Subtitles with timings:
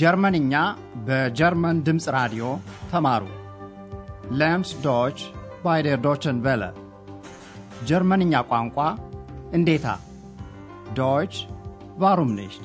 [0.00, 0.52] ጀርመንኛ
[1.06, 2.44] በጀርመን ድምፅ ራዲዮ
[2.92, 3.24] ተማሩ።
[4.40, 5.18] Lernt Deutsch
[5.64, 6.62] bei der Deutschen Welle
[7.88, 8.78] ጀርመንኛ ቋንቋ
[9.58, 9.86] እንዴታ
[10.98, 11.34] Deutsch
[12.02, 12.64] warum nicht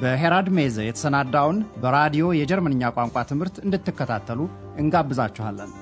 [0.00, 4.40] በ Herrad Meese የተሰናዳውን በራዲዮ የጀርመንኛ ቋንቋ ትምህርት እንድትከታተሉ
[4.82, 5.72] እንጋብዛችኋለን።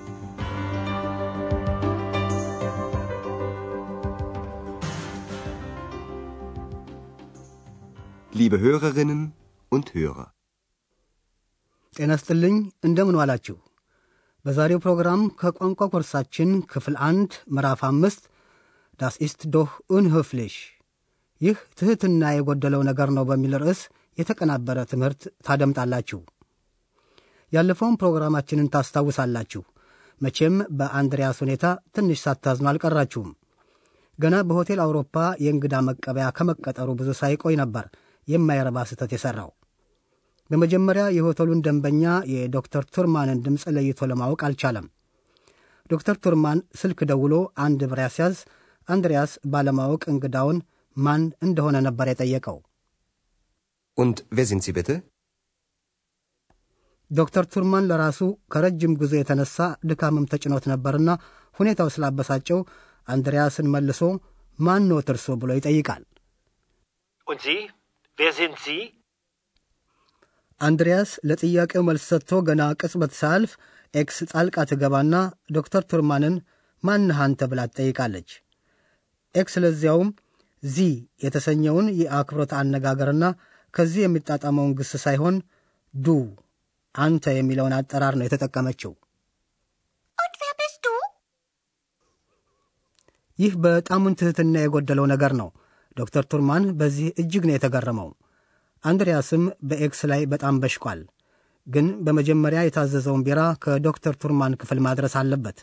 [8.32, 9.22] Liebe Hörerinnen
[9.72, 10.28] und Hörer.
[11.92, 12.54] ጤና ስጥልኝ
[12.86, 13.56] እንደምን ዋላችሁ።
[14.44, 18.22] በዛሬው ፕሮግራም ከቋንቋ ኮርሳችን ክፍል አንድ ምዕራፍ አምስት
[19.00, 20.54] das ist doch unhöflich
[21.40, 23.80] ይህ ትሕትና የጎደለው ነገር ነው በሚል ርዕስ
[24.18, 26.20] የተቀናበረ ትምህርት ታደምጣላችሁ።
[27.52, 29.62] ያለፈውን ፕሮግራማችንን ታስታውሳላችሁ።
[30.20, 33.30] መቼም በአንድሪያስ ሁኔታ ትንሽ ሳታዝኑ አልቀራችሁም።
[34.18, 37.86] ገና በሆቴል አውሮፓ የእንግዳ መቀበያ ከመቀጠሩ ብዙ ሳይቆይ ነበር
[38.28, 39.50] የማይረባ ስህተት የሠራው።
[40.52, 44.86] በመጀመሪያ የሆቴሉን ደንበኛ የዶክተር ቱርማንን ድምፅ ለይቶ ለማወቅ አልቻለም።
[45.90, 48.36] ዶክተር ቱርማን ስልክ ደውሎ አንድ ብር ያስያዝ፣
[48.88, 50.58] አንድሪያስ ባለማወቅ እንግዳውን
[50.96, 52.58] ማን እንደሆነ ነበር የጠየቀው።
[53.98, 54.94] Und wer sind Sie bitte?
[57.10, 58.20] ዶክተር ቱርማን ለራሱ
[58.52, 59.56] ከረጅም ጉዞ የተነሳ
[59.90, 61.10] ድካምም ተጭኖት ነበርና
[61.56, 62.60] ሁኔታው ስላበሳጨው
[63.08, 64.00] አንድሪያስን መልሶ
[64.58, 66.02] ማን ኖት እርሶ ብሎ ይጠይቃል።
[67.26, 67.58] Und Sie?
[68.18, 68.80] Wer sind Sie?
[70.62, 73.52] አንድሪያስ ለጥያቄው መልስ ሰጥቶ ገና ቅጽበት ሳያልፍ
[73.94, 75.14] ኤክስ ጣልቃ ትገባና
[75.52, 76.34] ዶክተር ቱርማንን
[76.82, 78.30] ማንህ አንተ ብላ ትጠይቃለች።
[79.34, 80.10] ኤክስ ለዚያውም
[80.62, 80.86] Sie
[81.24, 83.24] የተሰኘውን የአክብሮት አነጋገርና
[83.74, 85.36] ከዚህ የሚጣጣመውን ግስ ሳይሆን
[85.94, 86.16] du
[86.94, 88.92] አንተ የሚለውን አጠራር ነው የተጠቀመችው።?
[93.38, 95.48] ይህ በጣሙን ትሕትና የጎደለው ነገር ነው።
[95.96, 98.08] ዶክተር ቱርማን በዚህ እጅግ ነው የተገረመው።
[98.84, 101.00] አንድሪያስም በኤክስ ላይ በጣም በሽቋል።
[101.66, 105.58] ግን በመጀመሪያ የታዘዘውን ቢራ ከዶክተር ቱርማን ክፍል ማድረስ አለበት።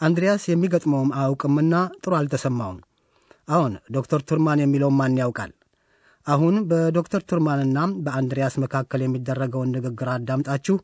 [0.00, 2.80] አንድሪያስ የሚገጥመውም አያውቅምና ጥሩ አልተሰማውም።
[3.48, 5.52] አሁን ዶክተር ቱርማን የሚለውን ማን ያውቃል?
[6.26, 10.76] አሁን በዶክተር ቱርማንና በአንድሪያስ መካከል የሚደረገውን ንግግር አዳምጣችሁ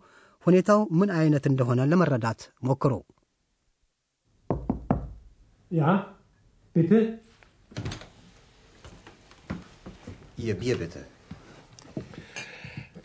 [0.46, 2.92] ሁኔታው ምን አይነት እንደሆነ ለመረዳት ሞክሩ።?
[10.38, 11.17] Ihr Bier bitte.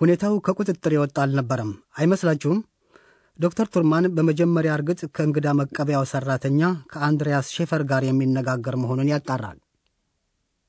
[0.00, 2.60] ሁኔታው ከቁጥጥር የወጣ አልነበረም አይመስላችሁም?
[3.38, 6.60] ዶክተር ቱርማን በመጀመሪያ እርግጥ ከእንግዳ መቀበያው ሠራተኛ
[6.92, 9.58] ከአንድሪያስ ሼፈር ጋር የሚነጋገር መሆኑን ያጣራል።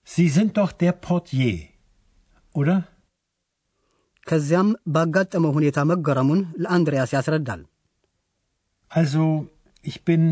[0.08, 1.58] Sie sind doch der Portier,
[2.56, 2.78] oder?
[4.28, 7.62] ከዚያም ባጋጠመው ሁኔታ መገረሙን ለአንድሪያስ ያስረዳል።
[8.92, 9.24] Also,
[9.86, 10.24] ich bin,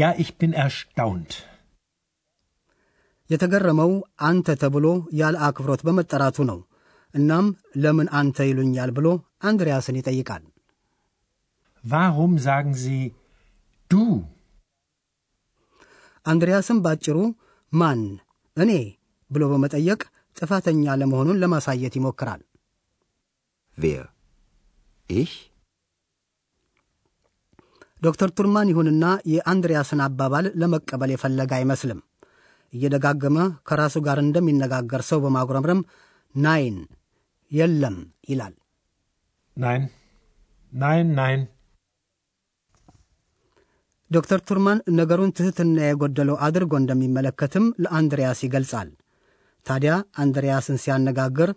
[0.00, 1.30] ja, ich bin erstaunt.
[3.30, 3.90] የተገረመው
[4.28, 4.86] አንተ ተብሎ
[5.20, 6.58] ያለ አክብሮት በመጠራቱ ነው።
[7.14, 7.46] እናም
[7.82, 9.06] ለምን አንተ ይሉኛል ብሎ
[9.48, 10.42] አንድሪያስን ይጠይቃል።
[11.84, 13.00] Warum sagen Sie
[13.90, 14.02] du?
[16.26, 17.16] አንድሪያስም ባጭሩ
[17.72, 18.00] ማን
[18.56, 18.70] እኔ
[19.30, 20.00] ብሎ በመጠየቅ
[20.36, 22.40] ጥፋተኛ ለመሆኑን ለማሳየት ይሞክራል።
[23.78, 24.04] Wer?
[25.10, 25.34] Ich?
[28.02, 32.00] ዶክተር ቱርማን ይሁንና የአንድሪያስን አባባል ለመቀበል የፈለገ አይመስልም።
[32.72, 33.36] እየደጋገመ
[33.68, 35.80] ከራሱ ጋር እንደሚነጋገር ሰው በማጉረምረም
[36.34, 36.76] ናይን
[37.50, 37.96] የለም
[38.28, 38.54] ይላል።
[39.56, 39.82] Nein,
[40.72, 41.40] nein, nein.
[44.10, 48.88] ዶክተር ቱርማን ነገሩን ትሕትና የጎደለው አድርጎ እንደሚመለከትም ለአንድሪያስ ይገልጻል።
[49.66, 49.92] ታዲያ
[50.22, 51.50] አንድሪያስን ሲያነጋግር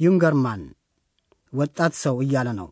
[0.00, 0.62] ዩንገርማን
[1.52, 2.68] ወጣት ሰው እያለ ነው።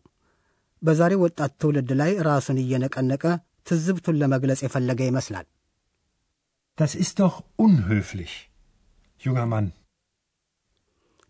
[0.81, 3.23] በዛሬው ወጣት ትውልድ ላይ ራሱን እየነቀነቀ
[3.67, 5.47] ትዝብቱን ለመግለጽ የፈለገ ይመስላል።
[6.77, 8.33] Das ist doch unhöflich,
[9.21, 9.65] junger Mann.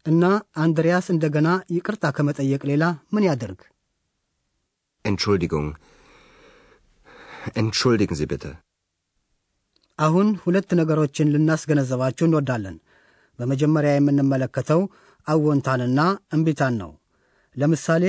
[0.06, 0.24] እና
[0.64, 2.84] አንድሪያስ እንደገና ይቅርታ ከመጠየቅ ሌላ
[3.14, 3.60] ምን ያደርግ?
[5.06, 5.68] Entschuldigung.
[7.56, 8.52] Entschuldigen Sie bitte.
[10.00, 12.78] አሁን ሁለት ነገሮችን ልናስገነዘባችሁ እንወዳለን።
[13.40, 14.82] በመጀመሪያ የምንመለከተው
[15.28, 16.00] አዎንታንና
[16.36, 16.92] እምቢታን ነው።
[17.56, 18.04] ለምሳሌ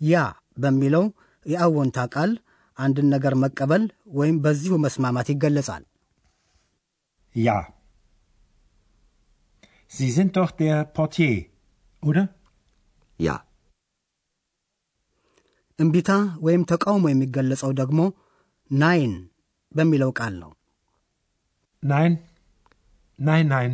[0.00, 0.24] ያ
[0.58, 1.04] በሚለው
[1.46, 2.30] የአዎንታ ቃል
[2.78, 3.84] አንድን ነገር መቀበል
[4.18, 5.84] ወይም በዚሁ መስማማት ይገለጻል።
[7.34, 7.56] Ja.
[9.96, 11.36] Sie sind doch der Portier,
[12.02, 12.22] oder?
[13.20, 13.36] Ja.
[15.78, 16.10] እምቢታ
[16.44, 18.00] ወይም ተቃውሞ የሚገለጸው ደግሞ
[18.70, 19.14] ናይን
[19.72, 20.50] በሚለው ቃል ነው።
[21.82, 22.12] Nein,
[23.18, 23.72] nein, nein.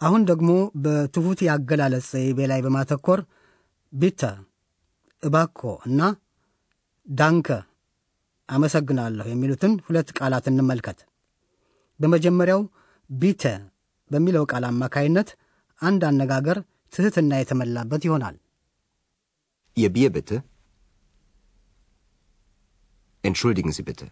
[0.00, 0.50] አሁን ደግሞ
[0.84, 3.20] በትሑት የአገላለጽ ዘይቤ ላይ በማተኮር
[3.92, 4.22] ቢተ
[5.22, 6.00] እባኮ እና
[7.06, 7.48] ዳንከ
[8.48, 10.98] አመሰግናለሁ የሚሉትን ሁለት ቃላት እንመልከት።
[12.00, 12.62] በመጀመሪያው
[13.10, 13.44] ቢተ
[14.12, 15.28] በሚለው ቃል አማካይነት
[15.80, 16.58] አንድ አነጋገር
[16.92, 18.36] ትሕትና የተመላበት ይሆናል።
[19.76, 20.36] Ihr Bier bitte?
[23.24, 24.06] Entschuldigen Sie bitte.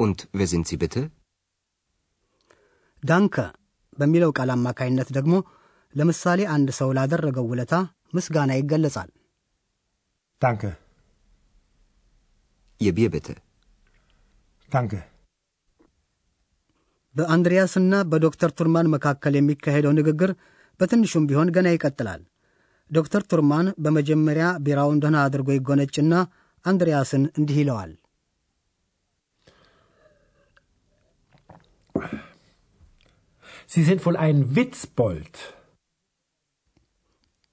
[0.00, 1.02] Und wer sind Sie bitte?
[3.02, 3.36] ዳንከ
[3.98, 5.34] በሚለው ቃል አማካይነት ደግሞ
[5.94, 7.74] ለምሳሌ አንድ ሰው ላደረገው ውለታ
[8.16, 9.10] ምስጋና ይገለጻል።
[10.42, 10.70] Danke,
[12.80, 13.34] Ihr Bier bitte.
[14.70, 14.98] danke.
[17.18, 20.30] በአንድሪያስና በዶክተር ቱርማን መካከል የሚካሄደው ንግግር
[20.80, 22.20] በትንሹም ቢሆን ገና ይቀጥላል።
[22.90, 26.14] ዶክተር ቱርማን በመጀመሪያ ቢራውን ደህና አድርጎ ይጎነጭና
[26.64, 27.92] አንድሪያስን እንዲህ ይለዋል።
[33.70, 35.34] Sie sind wohl ein Witzbold.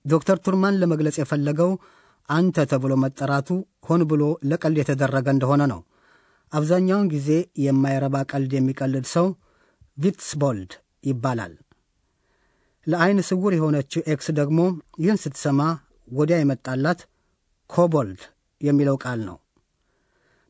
[0.05, 1.71] ዶክተር ቱርማን ለመግለጽ የፈለገው
[2.29, 3.49] አንተ ተብሎ መጠራቱ
[3.87, 5.79] ሆን ብሎ ለቀልድ የተደረገ እንደሆነ ነው።
[6.53, 7.29] አብዛኛውን ጊዜ
[7.63, 9.27] የማይረባ ቀልድ የሚቀልድ ሰው
[9.97, 10.71] Witzbold
[11.03, 11.53] ይባላል።
[12.87, 14.59] ለዐይን ስውር የሆነችው ኤክስ ደግሞ
[14.99, 15.61] ይህን ስትሰማ
[16.07, 16.99] ወዲያ የመጣላት
[17.69, 18.21] Kobold
[18.61, 19.37] የሚለው ቃል ነው።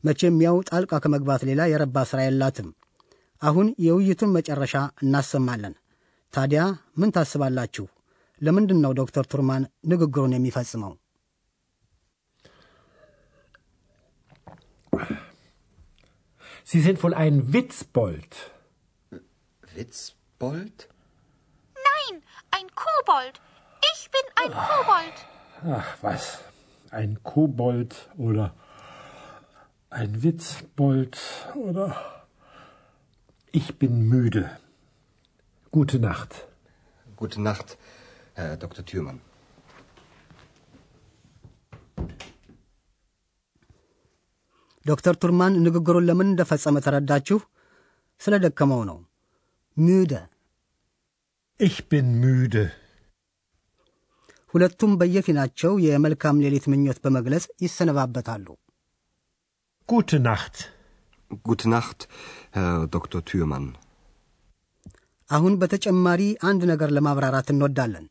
[0.04, 2.68] መቼም ያው ጣልቃ ከመግባት ሌላ የረባ ሥራ የላትም።
[3.42, 5.74] አሁን የውይይቱን መጨረሻ እናሰማለን።
[6.34, 6.60] ታዲያ
[6.96, 7.86] ምን ታስባላችሁ?
[8.40, 10.94] ለምንድን ነው ዶክተር ቱርማን ንግግሩን የሚፈጽመው?
[16.66, 18.32] Sie sind wohl ein Witzbold.
[19.75, 20.77] Witzbold?
[21.89, 23.35] Nein, ein Kobold.
[23.93, 25.17] Ich bin ein Kobold.
[25.79, 26.39] Ach was,
[26.91, 28.53] ein Kobold oder
[29.89, 31.17] ein Witzbold
[31.55, 31.87] oder...
[33.53, 34.43] Ich bin müde.
[35.71, 36.47] Gute Nacht.
[37.17, 37.77] Gute Nacht,
[38.35, 38.85] Herr Dr.
[38.85, 39.19] Thürmann.
[44.89, 47.37] ዶክተር ቱርማን ንግግሩን ለምን እንደፈጸመ ተረዳችሁ?
[48.23, 48.97] ስለ ደከመው ነው።
[49.76, 50.20] müde
[51.60, 52.64] Ich bin müde.
[54.54, 58.46] ሁለቱም በየፊናቸው የመልካም ሌሊት ምኞት በመግለጽ ይሰነባበታሉ።
[59.88, 60.56] Gute Nacht.
[61.46, 61.98] Gute Nacht,
[62.56, 63.20] Herr Dr.
[63.28, 63.66] Thürmann.
[65.30, 68.06] አሁን በተጨማሪ አንድ ነገር ለማብራራት እንወዳለን።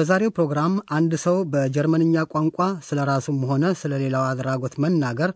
[0.00, 5.30] በዛሬው ፕሮግራም አንድ ሰው በጀርመንኛ ቋንቋ ስለ ራሱም ሆነ ስለ ሌላው አድራጎት መናገር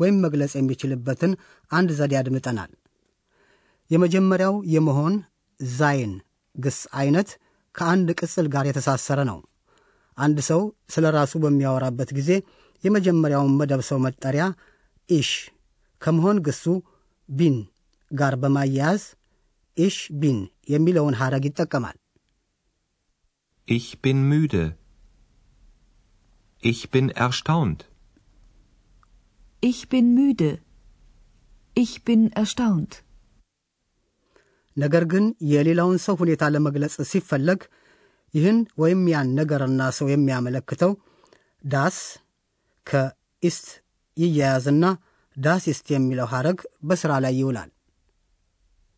[0.00, 1.32] ወይም መግለጽ የሚችልበትን
[1.70, 2.70] አንድ ዘዴ አድምጠናል።
[3.90, 5.14] የመጀመሪያው የመሆን
[5.60, 6.12] sein
[6.54, 7.30] ግስ አይነት
[7.74, 9.38] ከአንድ ቅጽል ጋር የተሳሰረ ነው።
[10.18, 10.60] አንድ ሰው
[10.94, 12.30] ስለ ራሱ በሚያወራበት ጊዜ
[12.84, 14.44] የመጀመሪያውን መደብ ሰው መጠሪያ
[15.08, 15.32] ich
[16.02, 16.64] ከመሆን ግሱ
[17.28, 17.56] bin
[18.10, 19.02] ጋር በማያያዝ
[19.76, 20.38] ich bin
[20.68, 21.98] የሚለውን ሐረግ ይጠቀማል።
[23.70, 24.76] Ich bin müde.
[26.62, 27.80] Ich bin erstaunt.
[29.62, 30.50] Ich bin müde.
[31.76, 32.92] Ich bin erstaunt.
[34.76, 37.60] ነገር ግን የሌላውን ሰው ሁኔታ ለመግለጽ ሲፈለግ
[38.34, 40.92] ይህን ወይም ያን ነገርና ሰው የሚያመለክተው
[41.64, 41.96] das
[42.86, 43.66] ከ ist
[44.16, 44.84] ይያያዝና
[45.36, 46.58] das ist የሚለው ሐረግ
[46.90, 47.70] በሥራ ላይ ይውላል።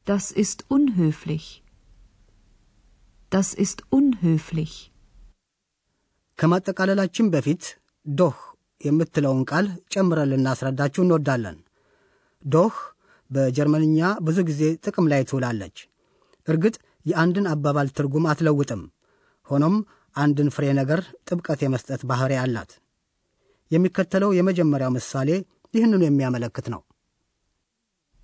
[0.06, 1.48] Das ist unhöflich.
[3.32, 4.74] Das ist unhöflich.
[6.38, 7.62] ከማጠቃለላችን በፊት
[8.06, 8.36] ዶህ
[8.80, 11.56] የምትለውን ቃል ጨምረን ልናስረዳችሁ እንወዳለን።
[12.44, 12.74] ዶህ
[13.30, 15.76] በጀርመንኛ ብዙ ጊዜ ጥቅም ላይ ትውላለች።
[16.48, 16.74] እርግጥ
[17.06, 18.82] የአንድን አባባል ትርጉም አትለውጥም።
[19.46, 19.76] ሆኖም
[20.16, 22.72] አንድን ፍሬ ነገር ጥብቀት የመስጠት ባሕሪ አላት።
[23.70, 25.28] የሚከተለው የመጀመሪያው ምሳሌ
[25.74, 26.82] ይህንኑ የሚያመለክት ነው።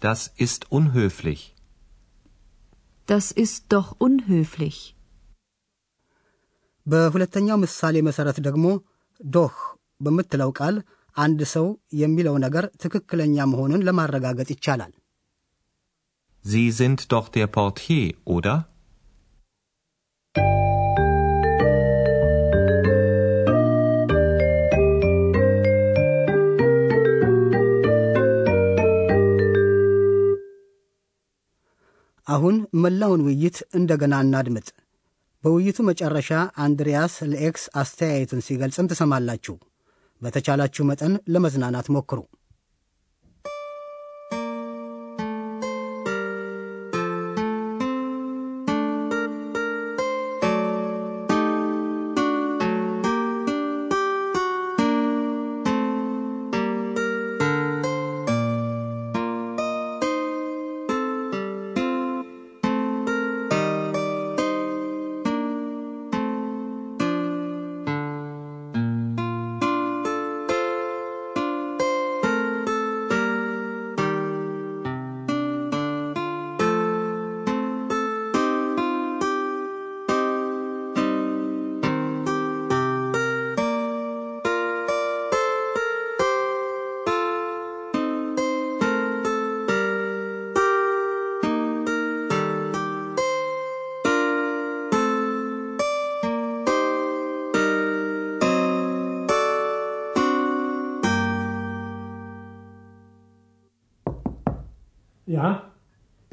[0.03, 1.41] Das ist unhöflich.
[3.09, 4.79] Das ist doch unhöflich.
[6.89, 8.67] በሁለተኛው ምሳሌ መሠረት ደግሞ
[9.21, 9.55] ዶህ
[10.05, 10.77] በምትለው ቃል
[11.17, 11.67] አንድ ሰው
[12.03, 14.95] የሚለው ነገር ትክክለኛ መሆኑን ለማረጋገጥ ይቻላል።
[16.45, 18.05] Sie sind doch der Portier,
[18.35, 18.57] oder?
[32.27, 34.67] አሁን መላውን ውይይት እንደገና እናድምጥ።
[35.45, 39.55] በውይይቱ መጨረሻ አንድሪያስ ለኤክስ አስተያየቱን ሲገልጽም ትሰማላችሁ።
[40.23, 42.21] በተቻላችሁ መጠን ለመዝናናት ሞክሩ።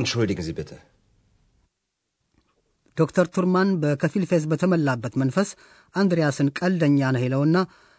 [0.00, 0.76] Entschuldigen Sie bitte.
[2.96, 5.48] ዶክተር ቱርማን በከፊል ፌዝ በተሞላበት መንፈስ
[5.94, 7.56] አንድሪያስን ቀልደኛ ነህ ይለውና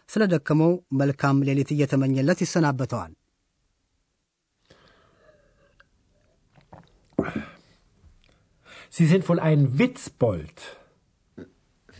[0.08, 3.12] ስለ ደከመው መልካም ሌሊት እየተመኘለት ይሰናበተዋል።
[8.96, 10.58] Sie sind wohl ein Witzbold.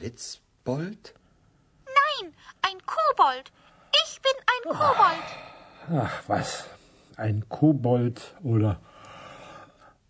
[0.01, 1.03] Witzbold?
[1.87, 2.25] Nein,
[2.63, 3.47] ein Kobold.
[4.03, 5.27] Ich bin ein Kobold.
[6.05, 6.51] Ach, was?
[7.17, 8.73] Ein Kobold oder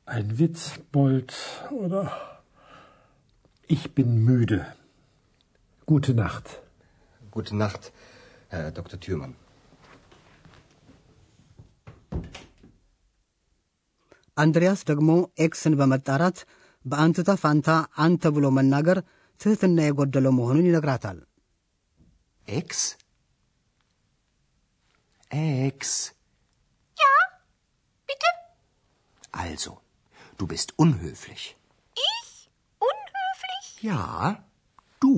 [0.06, 1.30] ein Witzbold
[1.72, 2.02] oder.
[3.70, 4.60] Ich bin müde.
[5.88, 6.46] Gute Nacht.
[7.30, 7.92] Gute Nacht,
[8.48, 8.98] Herr Dr.
[9.00, 9.34] Thürmann.
[14.36, 15.10] አንድሪያስ ደግሞ
[15.44, 16.38] ኤክስን በመጣራት
[16.84, 17.70] በአንቱታ ፋንታ
[18.04, 18.98] አንተ ብሎ መናገር
[19.40, 21.18] ትሕትና የጎደለው መሆኑን ይነግራታል።
[22.48, 22.96] Ex?
[25.30, 26.12] Ex.
[26.96, 27.12] Ja,
[28.08, 28.30] bitte?
[29.32, 29.72] Also,
[30.38, 31.42] du bist unhöflich.
[31.96, 32.30] Ich?
[32.82, 33.66] Unhöflich?
[33.82, 34.02] Ja,
[35.02, 35.12] du.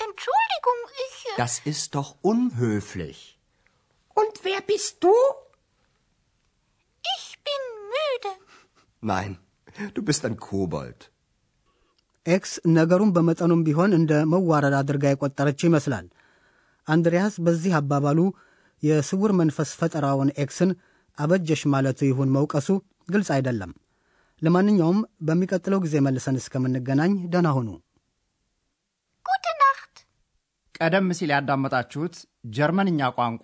[0.00, 1.16] Entschuldigung, ich.
[1.26, 3.18] äh, Das ist doch unhöflich.
[4.16, 5.14] Und wer bist du?
[7.04, 7.62] Ich bin
[7.92, 8.32] müde.
[9.02, 9.32] Nein,
[9.94, 11.00] du bist ein Kobold.
[12.26, 16.06] ኤክስ ነገሩን በመጠኑም ቢሆን እንደ መዋረድ አድርጋ የቆጠረችው ይመስላል።
[16.88, 18.18] አንድሪያስ በዚህ አባባሉ
[18.82, 20.70] የስውር መንፈስ ፈጠራውን ኤክስን
[21.18, 22.68] አበጀሽ ማለቱ ይሁን መውቀሱ
[23.08, 23.72] ግልጽ አይደለም።
[24.43, 24.97] ለማንኛውም
[25.27, 27.69] በሚቀጥለው ጊዜ መልሰን እስከምንገናኝ ደህና ሁኑ።
[29.25, 29.93] Gute Nacht.
[30.77, 32.15] ቀደም ሲል ያዳመጣችሁት
[32.55, 33.43] ጀርመንኛ ቋንቋ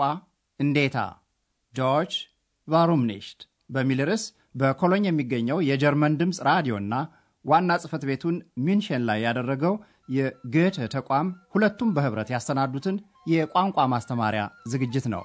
[0.59, 0.97] እንዴታ
[1.73, 2.13] Deutsch
[2.67, 4.23] warum nicht በሚል ርዕስ
[4.59, 6.93] በኮሎኝ የሚገኘው የጀርመን ድምፅ ራዲዮና
[7.45, 9.75] ዋና ጽሕፈት ቤቱን ሚንሽን ላይ ያደረገው
[10.09, 12.95] የ Goethe ተቋም ሁለቱም በኅብረት ያሰናዱትን
[13.31, 15.23] የቋንቋ ማስተማሪያ ዝግጅት ነው።